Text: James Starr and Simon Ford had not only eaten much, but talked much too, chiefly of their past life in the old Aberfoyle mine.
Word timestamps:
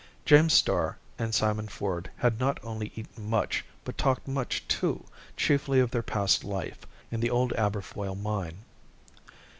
James 0.25 0.53
Starr 0.53 0.97
and 1.19 1.35
Simon 1.35 1.67
Ford 1.67 2.09
had 2.17 2.39
not 2.39 2.57
only 2.63 2.91
eaten 2.95 3.29
much, 3.29 3.63
but 3.83 3.99
talked 3.99 4.27
much 4.27 4.67
too, 4.67 5.05
chiefly 5.37 5.79
of 5.79 5.91
their 5.91 6.01
past 6.01 6.43
life 6.43 6.87
in 7.11 7.19
the 7.19 7.29
old 7.29 7.53
Aberfoyle 7.53 8.15
mine. 8.15 8.63